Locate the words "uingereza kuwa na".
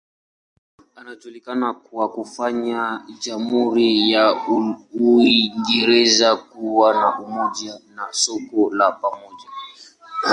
4.99-7.19